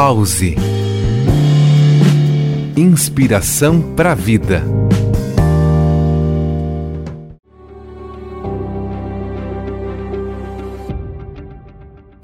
Pause. 0.00 0.54
Inspiração 2.76 3.82
para 3.96 4.12
a 4.12 4.14
vida. 4.14 4.62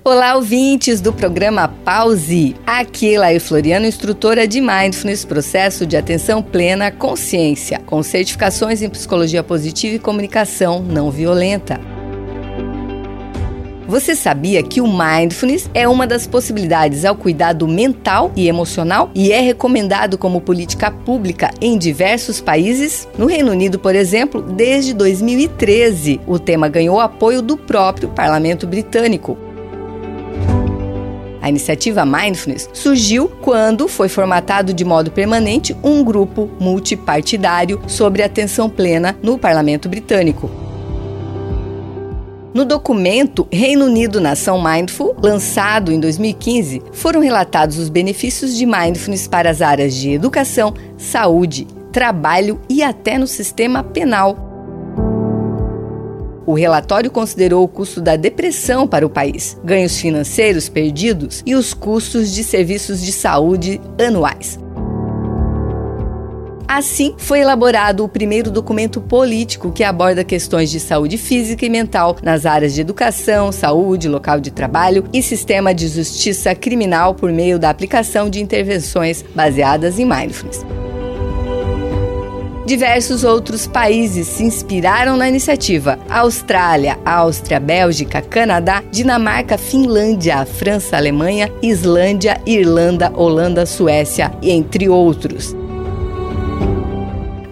Olá, 0.05 0.37
ouvintes 0.37 1.01
do 1.01 1.13
programa 1.13 1.67
Pause. 1.67 2.55
Aqui, 2.65 3.19
Laí 3.19 3.41
Floriano, 3.41 3.87
instrutora 3.87 4.47
de 4.47 4.61
Mindfulness, 4.61 5.25
processo 5.25 5.85
de 5.85 5.97
atenção 5.97 6.41
plena 6.41 6.93
consciência, 6.93 7.81
com 7.81 8.05
certificações 8.05 8.83
em 8.83 8.89
psicologia 8.89 9.43
positiva 9.43 9.97
e 9.97 9.99
comunicação 9.99 10.81
não 10.81 11.11
violenta. 11.11 11.81
Você 13.87 14.17
sabia 14.17 14.63
que 14.63 14.81
o 14.81 14.87
mindfulness 14.87 15.69
é 15.75 15.87
uma 15.87 16.07
das 16.07 16.27
possibilidades 16.27 17.05
ao 17.05 17.15
cuidado 17.15 17.69
mental 17.69 18.33
e 18.35 18.49
emocional 18.49 19.11
e 19.15 19.31
é 19.31 19.41
recomendado 19.41 20.17
como 20.17 20.41
política 20.41 20.91
pública 20.91 21.51
em 21.61 21.77
diversos 21.77 22.41
países? 22.41 23.07
No 23.19 23.27
Reino 23.27 23.53
Unido, 23.53 23.79
por 23.79 23.95
exemplo, 23.95 24.41
desde 24.41 24.95
2013, 24.95 26.19
o 26.27 26.39
tema 26.39 26.67
ganhou 26.67 26.99
apoio 26.99 27.43
do 27.43 27.59
próprio 27.59 28.09
parlamento 28.09 28.67
britânico. 28.67 29.37
A 31.43 31.51
iniciativa 31.51 32.07
Mindfulness 32.07 32.71
surgiu 32.73 33.29
quando 33.43 33.87
foi 33.87 34.09
formatado 34.09 34.73
de 34.73 34.83
modo 34.83 35.11
permanente 35.11 35.77
um 35.85 36.03
grupo 36.03 36.49
multipartidário 36.59 37.83
sobre 37.87 38.23
atenção 38.23 38.71
plena 38.71 39.15
no 39.23 39.37
parlamento 39.37 39.91
britânico. 39.91 40.64
No 42.55 42.65
documento 42.65 43.49
Reino 43.51 43.87
Unido 43.87 44.21
Nação 44.21 44.63
Mindful, 44.63 45.17
lançado 45.21 45.91
em 45.91 45.99
2015, 45.99 46.85
foram 46.93 47.19
relatados 47.21 47.79
os 47.79 47.89
benefícios 47.89 48.57
de 48.57 48.65
mindfulness 48.65 49.27
para 49.27 49.51
as 49.51 49.61
áreas 49.61 49.93
de 49.93 50.11
educação, 50.11 50.73
saúde, 50.97 51.67
trabalho 51.91 52.61
e 52.69 52.81
até 52.81 53.19
no 53.19 53.27
sistema 53.27 53.83
penal. 53.83 54.39
O 56.47 56.55
relatório 56.55 57.11
considerou 57.11 57.65
o 57.65 57.69
custo 57.69 58.01
da 58.01 58.15
depressão 58.15 58.87
para 58.87 59.05
o 59.05 59.11
país, 59.11 59.59
ganhos 59.65 59.99
financeiros 59.99 60.69
perdidos 60.69 61.43
e 61.45 61.57
os 61.57 61.75
custos 61.75 62.33
de 62.33 62.45
serviços 62.45 63.03
de 63.03 63.11
saúde 63.11 63.81
anuais. 63.99 64.64
Assim, 66.67 67.15
foi 67.19 67.41
elaborado 67.41 68.05
o 68.05 68.09
primeiro 68.09 68.51
documento 68.51 69.01
político 69.01 69.71
que 69.71 69.85
aborda 69.85 70.25
questões 70.25 70.71
de 70.71 70.81
saúde 70.81 71.19
física 71.19 71.65
e 71.67 71.69
mental 71.69 72.17
nas 72.23 72.47
áreas 72.47 72.75
de 72.75 72.81
educação, 72.81 73.53
saúde, 73.53 74.09
local 74.09 74.41
de 74.41 74.51
trabalho 74.51 75.05
e 75.13 75.23
sistema 75.23 75.75
de 75.75 75.89
justiça 75.89 76.55
criminal 76.55 77.15
por 77.15 77.31
meio 77.31 77.59
da 77.59 77.69
aplicação 77.69 78.31
de 78.31 78.43
intervenções 78.43 79.23
baseadas 79.35 79.99
em 79.99 80.07
mindfulness. 80.07 80.65
Diversos 82.67 83.25
outros 83.25 83.67
países 83.67 84.27
se 84.27 84.43
inspiraram 84.43 85.19
na 85.19 85.29
iniciativa: 85.29 85.99
Austrália, 86.09 86.99
Áustria, 87.05 87.61
Bélgica, 87.61 88.23
Canadá, 88.23 88.83
Dinamarca, 88.91 89.59
Finlândia, 89.59 90.47
França, 90.47 90.97
Alemanha, 90.97 91.53
Islândia, 91.63 92.41
Irlanda, 92.47 93.13
Holanda, 93.15 93.67
Suécia, 93.67 94.33
entre 94.43 94.89
outros. 94.89 95.55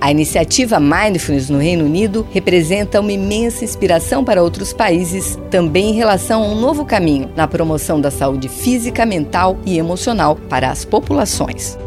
A 0.03 0.11
iniciativa 0.11 0.81
Mindfulness 0.81 1.49
no 1.49 1.59
Reino 1.59 1.85
Unido 1.85 2.27
representa 2.33 3.01
uma 3.01 3.13
imensa 3.13 3.65
inspiração 3.65 4.25
para 4.25 4.43
outros 4.43 4.73
países, 4.73 5.39
também 5.49 5.91
em 5.91 5.95
relação 5.95 6.43
a 6.43 6.47
um 6.49 6.61
novo 6.61 6.85
caminho 6.85 7.31
na 7.37 7.47
promoção 7.47 8.01
da 8.01 8.11
saúde 8.11 8.49
física, 8.49 9.07
mental 9.07 9.57
e 9.65 9.79
emocional 9.79 10.35
para 10.35 10.73
as 10.73 10.85
populações. 10.85 11.79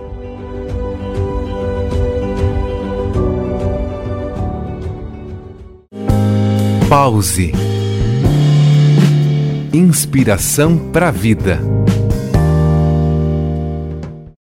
Pause. 6.87 7.51
Inspiração 9.73 10.77
para 10.77 11.09
a 11.09 11.11
vida. 11.11 11.59